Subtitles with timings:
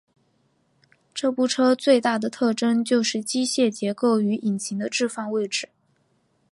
[1.13, 5.69] 这部车最大的特征就是机械结构与引擎的置放位子。